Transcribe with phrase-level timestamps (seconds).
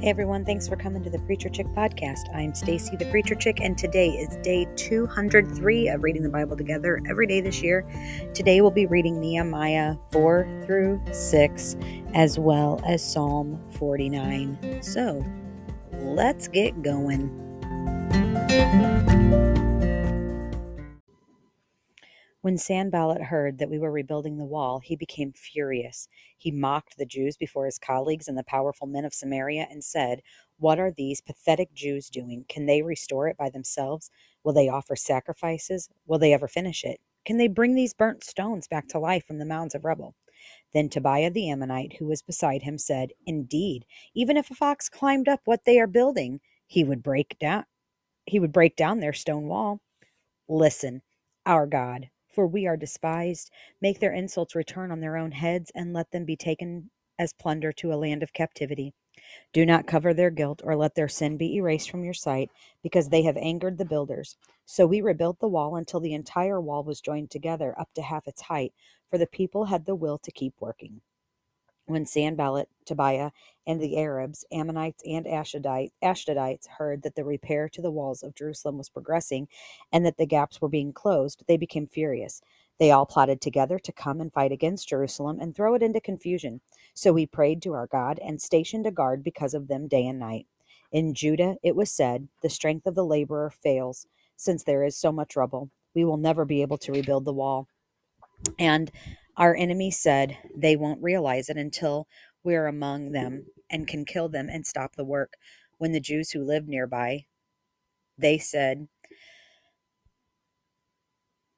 [0.00, 2.34] Hey everyone, thanks for coming to the Preacher Chick podcast.
[2.34, 7.02] I'm Stacy the Preacher Chick and today is day 203 of reading the Bible together
[7.06, 7.84] every day this year.
[8.32, 11.76] Today we'll be reading Nehemiah 4 through 6
[12.14, 14.80] as well as Psalm 49.
[14.82, 15.22] So,
[15.92, 17.28] let's get going.
[22.50, 26.08] When Sanballat heard that we were rebuilding the wall, he became furious.
[26.36, 30.20] He mocked the Jews before his colleagues and the powerful men of Samaria and said,
[30.58, 32.46] What are these pathetic Jews doing?
[32.48, 34.10] Can they restore it by themselves?
[34.42, 35.90] Will they offer sacrifices?
[36.08, 37.00] Will they ever finish it?
[37.24, 40.16] Can they bring these burnt stones back to life from the mounds of rubble?
[40.74, 45.28] Then Tobiah the Ammonite, who was beside him, said, Indeed, even if a fox climbed
[45.28, 47.66] up what they are building, he would break down
[48.26, 49.80] he would break down their stone wall.
[50.48, 51.02] Listen,
[51.46, 53.50] our God, for we are despised.
[53.80, 57.72] Make their insults return on their own heads, and let them be taken as plunder
[57.72, 58.94] to a land of captivity.
[59.52, 62.50] Do not cover their guilt or let their sin be erased from your sight,
[62.82, 64.36] because they have angered the builders.
[64.64, 68.26] So we rebuilt the wall until the entire wall was joined together up to half
[68.26, 68.72] its height,
[69.10, 71.00] for the people had the will to keep working.
[71.90, 73.32] When Sanballat, Tobiah,
[73.66, 78.78] and the Arabs, Ammonites, and Ashdodites heard that the repair to the walls of Jerusalem
[78.78, 79.48] was progressing
[79.92, 82.42] and that the gaps were being closed, they became furious.
[82.78, 86.60] They all plotted together to come and fight against Jerusalem and throw it into confusion.
[86.94, 90.20] So we prayed to our God and stationed a guard because of them day and
[90.20, 90.46] night.
[90.92, 95.10] In Judah it was said, The strength of the laborer fails, since there is so
[95.10, 95.70] much rubble.
[95.92, 97.66] We will never be able to rebuild the wall.
[98.60, 98.90] And
[99.40, 102.06] our enemy said they won't realize it until
[102.44, 105.38] we're among them and can kill them and stop the work.
[105.78, 107.24] When the Jews who lived nearby,
[108.18, 108.88] they said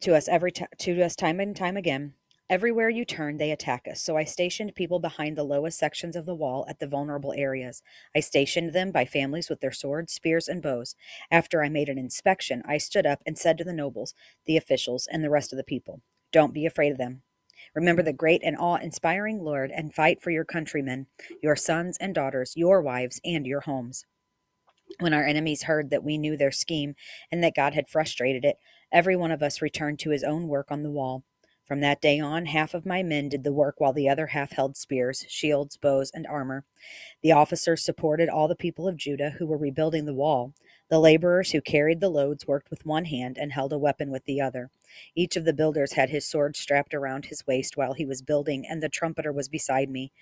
[0.00, 2.14] to us every t- to us time and time again,
[2.48, 4.00] Everywhere you turn, they attack us.
[4.00, 7.82] So I stationed people behind the lowest sections of the wall at the vulnerable areas.
[8.14, 10.94] I stationed them by families with their swords, spears, and bows.
[11.28, 14.14] After I made an inspection, I stood up and said to the nobles,
[14.46, 17.22] the officials, and the rest of the people, Don't be afraid of them.
[17.76, 21.06] Remember the great and awe inspiring Lord and fight for your countrymen,
[21.42, 24.06] your sons and daughters, your wives, and your homes.
[24.98, 26.94] When our enemies heard that we knew their scheme
[27.30, 28.56] and that God had frustrated it,
[28.90, 31.22] every one of us returned to his own work on the wall.
[31.66, 34.52] From that day on, half of my men did the work while the other half
[34.52, 36.64] held spears, shields, bows, and armor.
[37.22, 40.54] The officers supported all the people of Judah who were rebuilding the wall.
[40.90, 44.24] The laborers who carried the loads worked with one hand and held a weapon with
[44.26, 44.70] the other.
[45.16, 48.64] Each of the builders had his sword strapped around his waist while he was building,
[48.64, 50.12] and the trumpeter was beside me.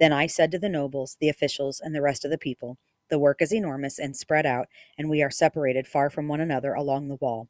[0.00, 2.78] Then I said to the nobles, the officials, and the rest of the people,
[3.10, 6.72] The work is enormous and spread out, and we are separated far from one another
[6.72, 7.48] along the wall.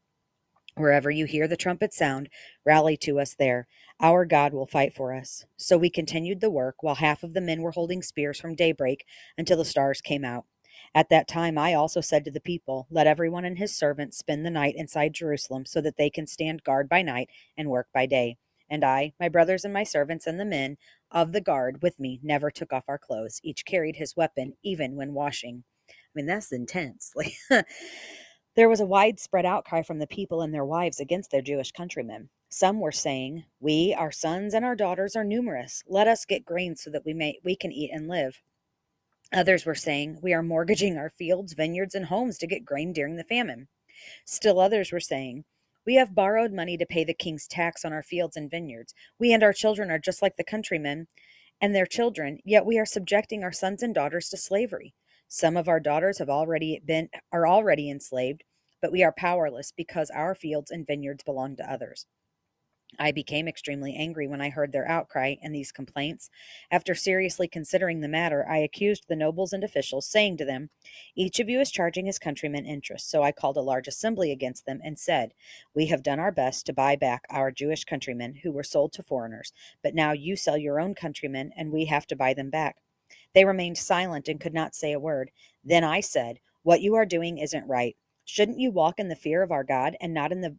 [0.77, 2.29] Wherever you hear the trumpet sound,
[2.65, 3.67] rally to us there.
[4.01, 5.45] Our God will fight for us.
[5.55, 9.05] So we continued the work while half of the men were holding spears from daybreak
[9.37, 10.45] until the stars came out.
[10.93, 14.45] At that time, I also said to the people, Let everyone and his servants spend
[14.45, 18.05] the night inside Jerusalem, so that they can stand guard by night and work by
[18.05, 18.37] day.
[18.69, 20.77] And I, my brothers and my servants, and the men
[21.11, 23.39] of the guard with me never took off our clothes.
[23.43, 25.63] Each carried his weapon, even when washing.
[25.89, 27.13] I mean, that's intense.
[28.55, 32.29] there was a widespread outcry from the people and their wives against their Jewish countrymen.
[32.49, 35.83] Some were saying, "We, our sons and our daughters are numerous.
[35.87, 38.41] Let us get grain so that we may we can eat and live."
[39.33, 43.17] Others were saying, We are mortgaging our fields, vineyards, and homes to get grain during
[43.17, 43.67] the famine.
[44.25, 45.45] Still others were saying,
[45.85, 48.95] We have borrowed money to pay the king's tax on our fields and vineyards.
[49.19, 51.07] We and our children are just like the countrymen
[51.61, 54.95] and their children, yet we are subjecting our sons and daughters to slavery.
[55.27, 58.43] Some of our daughters have already been are already enslaved,
[58.81, 62.05] but we are powerless because our fields and vineyards belong to others.
[62.99, 66.29] I became extremely angry when I heard their outcry and these complaints.
[66.71, 70.69] After seriously considering the matter, I accused the nobles and officials, saying to them,
[71.15, 73.09] Each of you is charging his countrymen interest.
[73.09, 75.33] So I called a large assembly against them and said,
[75.73, 79.03] We have done our best to buy back our Jewish countrymen who were sold to
[79.03, 79.51] foreigners,
[79.83, 82.77] but now you sell your own countrymen, and we have to buy them back.
[83.33, 85.31] They remained silent and could not say a word.
[85.63, 87.95] Then I said, What you are doing isn't right.
[88.25, 90.57] Shouldn't you walk in the fear of our God and not in the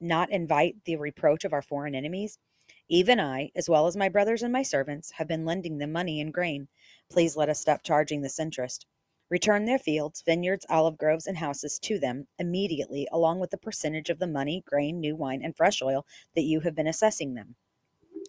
[0.00, 2.38] not invite the reproach of our foreign enemies?
[2.88, 6.20] Even I, as well as my brothers and my servants, have been lending them money
[6.20, 6.68] and grain.
[7.10, 8.86] Please let us stop charging this interest.
[9.28, 14.08] Return their fields, vineyards, olive groves, and houses to them immediately, along with the percentage
[14.08, 17.56] of the money, grain, new wine, and fresh oil that you have been assessing them.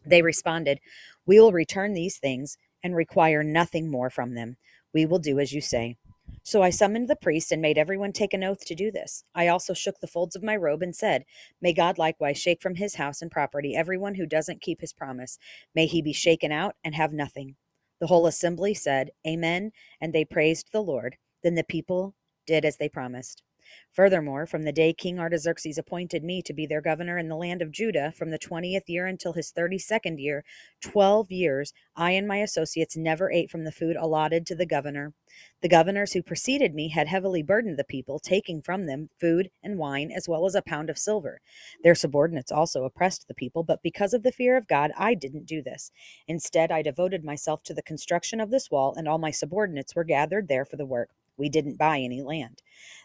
[0.06, 0.80] They responded,
[1.26, 2.58] We will return these things
[2.88, 4.56] and require nothing more from them.
[4.94, 5.98] We will do as you say.
[6.42, 9.26] So I summoned the priest and made everyone take an oath to do this.
[9.36, 11.26] I also shook the folds of my robe and said,
[11.62, 15.38] May God likewise shake from his house and property everyone who doesn't keep his promise.
[15.76, 17.58] May he be shaken out and have nothing.
[18.00, 21.18] The whole assembly said, Amen, and they praised the Lord.
[21.44, 23.44] Then the people did as they promised.
[23.92, 27.62] Furthermore, from the day King Artaxerxes appointed me to be their governor in the land
[27.62, 30.44] of Judah, from the twentieth year until his thirty second year,
[30.82, 35.14] twelve years, I and my associates never ate from the food allotted to the governor.
[35.62, 39.78] The governors who preceded me had heavily burdened the people, taking from them food and
[39.78, 41.42] wine, as well as a pound of silver.
[41.84, 45.46] Their subordinates also oppressed the people, but because of the fear of God, I didn't
[45.46, 45.92] do this.
[46.28, 50.04] Instead, I devoted myself to the construction of this wall, and all my subordinates were
[50.04, 51.10] gathered there for the work.
[51.38, 52.62] We didn't buy any land.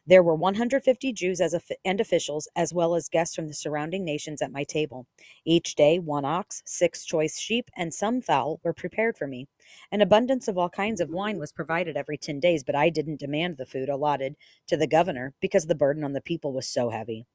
[0.07, 4.43] There were 150 Jews as and officials, as well as guests from the surrounding nations
[4.43, 5.07] at my table.
[5.45, 9.47] Each day, one ox, six choice sheep, and some fowl were prepared for me.
[9.93, 13.21] An abundance of all kinds of wine was provided every 10 days, but I didn't
[13.21, 14.37] demand the food allotted
[14.67, 17.27] to the governor because the burden on the people was so heavy.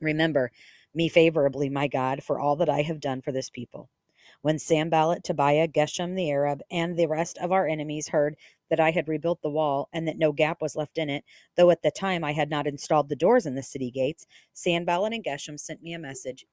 [0.00, 0.50] Remember
[0.94, 3.88] me favorably, my God, for all that I have done for this people.
[4.42, 8.36] When Sanballat, Tobiah, Geshem the Arab, and the rest of our enemies heard
[8.74, 11.22] that I had rebuilt the wall and that no gap was left in it,
[11.56, 15.12] though at the time I had not installed the doors in the city gates, Sanballat
[15.12, 16.44] and Geshem sent me a message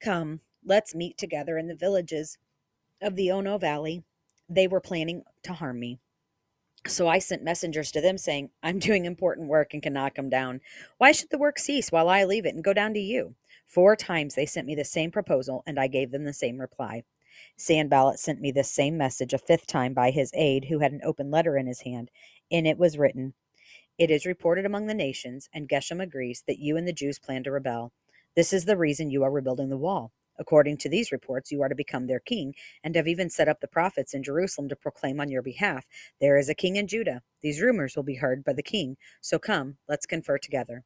[0.00, 2.38] Come, let's meet together in the villages
[3.00, 4.02] of the Ono Valley.
[4.48, 6.00] They were planning to harm me.
[6.88, 10.28] So I sent messengers to them saying, I'm doing important work and can knock them
[10.28, 10.60] down.
[10.98, 13.36] Why should the work cease while I leave it and go down to you?
[13.64, 17.04] Four times they sent me the same proposal, and I gave them the same reply.
[17.56, 21.00] Sanballat sent me this same message a fifth time by his aide, who had an
[21.04, 22.10] open letter in his hand.
[22.50, 23.34] In it was written,
[23.98, 27.44] It is reported among the nations, and Geshem agrees, that you and the Jews plan
[27.44, 27.92] to rebel.
[28.36, 30.12] This is the reason you are rebuilding the wall.
[30.38, 33.60] According to these reports, you are to become their king, and have even set up
[33.60, 35.86] the prophets in Jerusalem to proclaim on your behalf,
[36.20, 37.22] There is a king in Judah.
[37.40, 38.96] These rumors will be heard by the king.
[39.20, 40.84] So come, let's confer together.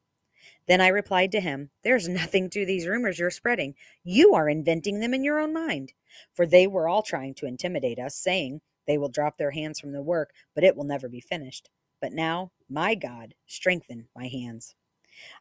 [0.67, 3.75] Then I replied to him, There's nothing to these rumors you're spreading.
[4.05, 5.93] You are inventing them in your own mind.
[6.35, 9.93] For they were all trying to intimidate us, saying, They will drop their hands from
[9.93, 11.71] the work, but it will never be finished.
[12.01, 14.75] But now, my God, strengthen my hands.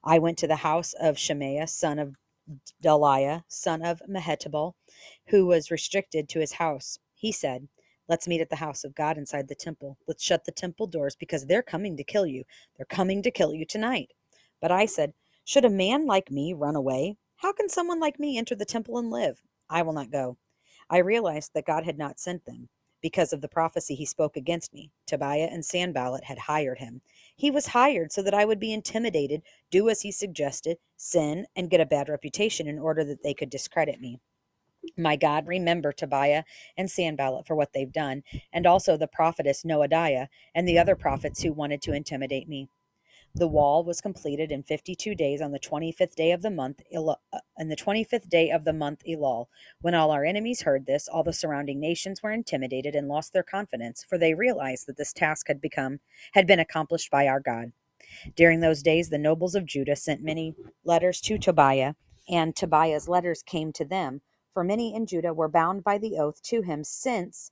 [0.04, 2.16] I went to the house of Shemaiah, son of
[2.84, 4.74] Delaiah, son of Mehetabel,
[5.28, 7.00] who was restricted to his house.
[7.14, 7.68] He said,
[8.08, 9.98] Let's meet at the house of God inside the temple.
[10.08, 12.46] Let's shut the temple doors because they're coming to kill you.
[12.78, 14.14] They're coming to kill you tonight.
[14.62, 15.14] But I said,
[15.46, 17.18] Should a man like me run away?
[17.38, 19.42] How can someone like me enter the temple and live?
[19.70, 20.38] I will not go.
[20.90, 22.70] I realized that God had not sent them.
[23.02, 27.02] Because of the prophecy he spoke against me, Tobiah and Sanballat had hired him.
[27.36, 31.70] He was hired so that I would be intimidated, do as he suggested, sin, and
[31.70, 34.20] get a bad reputation in order that they could discredit me.
[34.98, 36.44] My God, remember Tobiah
[36.76, 41.44] and Sanballat for what they've done, and also the prophetess Noadiah and the other prophets
[41.44, 42.70] who wanted to intimidate me.
[43.36, 47.16] The wall was completed in 52 days on the 25th day of the month on
[47.32, 49.48] uh, the 25th day of the month Elul.
[49.82, 53.44] When all our enemies heard this, all the surrounding nations were intimidated and lost their
[53.44, 56.00] confidence, for they realized that this task had become
[56.34, 57.74] had been accomplished by our God.
[58.36, 61.94] During those days, the nobles of Judah sent many letters to Tobiah,
[62.28, 64.22] and Tobiah's letters came to them,
[64.54, 67.52] for many in Judah were bound by the oath to him since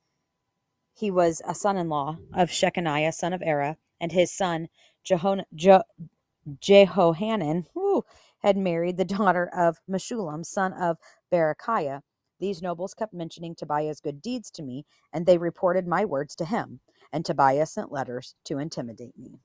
[0.94, 4.68] he was a son-in-law of Shechaniah, son of Era, and his son
[5.08, 5.80] Jehon, Je,
[6.60, 8.04] Jehohanan whew,
[8.40, 10.98] had married the daughter of Meshullam, son of
[11.32, 12.02] Berechiah.
[12.40, 16.44] These nobles kept mentioning Tobiah's good deeds to me, and they reported my words to
[16.44, 16.80] him.
[17.12, 19.40] And Tobiah sent letters to intimidate me.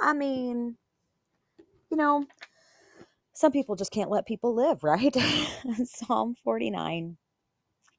[0.00, 0.76] I mean,
[1.90, 2.26] you know,
[3.34, 5.16] some people just can't let people live, right?
[5.84, 7.16] Psalm 49.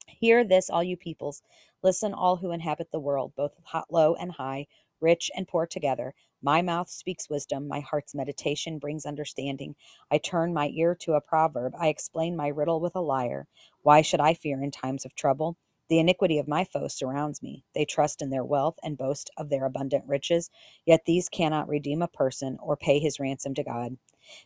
[0.07, 1.41] Hear this, all you peoples.
[1.83, 3.53] Listen, all who inhabit the world, both
[3.91, 4.67] low and high,
[4.99, 6.13] rich and poor together.
[6.41, 9.75] My mouth speaks wisdom, my heart's meditation brings understanding.
[10.11, 13.47] I turn my ear to a proverb, I explain my riddle with a lyre.
[13.81, 15.57] Why should I fear in times of trouble?
[15.89, 17.63] The iniquity of my foes surrounds me.
[17.73, 20.49] They trust in their wealth and boast of their abundant riches,
[20.85, 23.97] yet these cannot redeem a person or pay his ransom to God.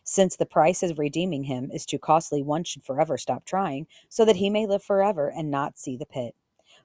[0.04, 4.24] Since the price of redeeming him is too costly, one should forever stop trying, so
[4.24, 6.36] that he may live forever and not see the pit.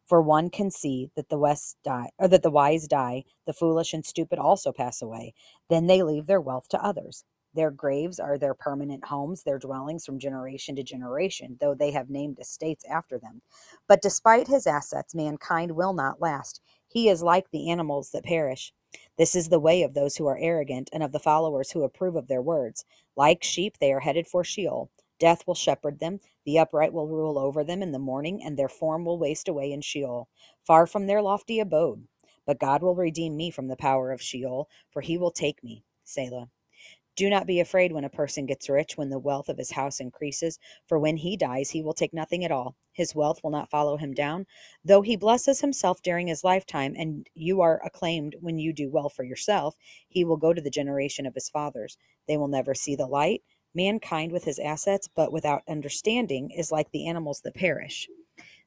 [0.07, 3.93] For one can see that the west die, or that the wise die, the foolish
[3.93, 5.33] and stupid also pass away.
[5.69, 7.25] Then they leave their wealth to others.
[7.53, 12.09] Their graves are their permanent homes, their dwellings from generation to generation, though they have
[12.09, 13.41] named estates after them.
[13.87, 16.61] But despite his assets, mankind will not last.
[16.87, 18.73] He is like the animals that perish.
[19.17, 22.15] This is the way of those who are arrogant and of the followers who approve
[22.15, 22.85] of their words.
[23.15, 24.89] Like sheep, they are headed for Sheol.
[25.19, 28.69] Death will shepherd them, the upright will rule over them in the morning, and their
[28.69, 30.29] form will waste away in Sheol,
[30.65, 32.07] far from their lofty abode.
[32.45, 35.83] But God will redeem me from the power of Sheol, for he will take me.
[36.03, 36.49] Selah.
[37.17, 39.99] Do not be afraid when a person gets rich, when the wealth of his house
[39.99, 42.75] increases, for when he dies, he will take nothing at all.
[42.91, 44.45] His wealth will not follow him down.
[44.85, 49.09] Though he blesses himself during his lifetime, and you are acclaimed when you do well
[49.09, 49.75] for yourself,
[50.07, 51.97] he will go to the generation of his fathers.
[52.27, 53.41] They will never see the light.
[53.77, 58.09] Mankind with his assets, but without understanding, is like the animals that perish.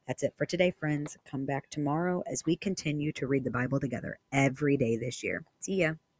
[0.06, 1.18] That's it for today, friends.
[1.28, 5.42] Come back tomorrow as we continue to read the Bible together every day this year.
[5.58, 5.94] See ya.